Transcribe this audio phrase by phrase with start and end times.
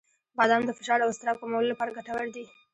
[0.37, 2.43] •بادام د فشار او اضطراب کمولو لپاره ګټور دي.